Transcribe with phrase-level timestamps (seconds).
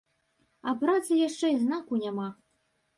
[0.71, 2.27] А працы яшчэ і знаку няма.